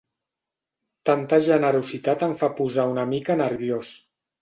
Tanta 1.09 1.39
generositat 1.49 2.27
em 2.31 2.35
fa 2.43 2.53
posar 2.63 2.91
una 2.97 3.09
mica 3.15 3.41
nerviós. 3.47 3.97